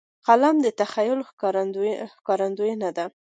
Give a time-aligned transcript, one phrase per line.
[0.27, 1.19] قلم د تخیل
[2.21, 3.05] ښکارندوی دی